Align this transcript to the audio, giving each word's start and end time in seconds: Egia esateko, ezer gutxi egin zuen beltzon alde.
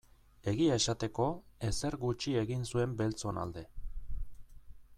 Egia 0.51 0.77
esateko, 0.79 1.27
ezer 1.67 1.97
gutxi 2.05 2.33
egin 2.45 2.65
zuen 2.71 2.99
beltzon 3.03 3.41
alde. 3.43 3.65